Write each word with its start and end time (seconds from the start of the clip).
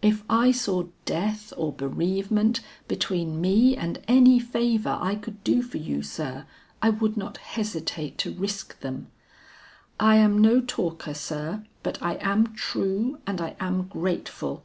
If 0.00 0.24
I 0.26 0.52
saw 0.52 0.84
death 1.04 1.52
or 1.54 1.70
bereavement 1.70 2.62
between 2.88 3.42
me 3.42 3.76
and 3.76 4.00
any 4.08 4.38
favor 4.38 4.96
I 5.02 5.16
could 5.16 5.44
do 5.44 5.60
for 5.60 5.76
you, 5.76 6.00
sir, 6.02 6.46
I 6.80 6.88
would 6.88 7.18
not 7.18 7.36
hesitate 7.36 8.16
to 8.20 8.32
risk 8.32 8.80
them. 8.80 9.08
I 10.00 10.16
am 10.16 10.38
no 10.40 10.62
talker, 10.62 11.12
sir, 11.12 11.66
but 11.82 12.02
I 12.02 12.14
am 12.22 12.54
true 12.54 13.18
and 13.26 13.38
I 13.42 13.54
am 13.60 13.82
grateful." 13.82 14.64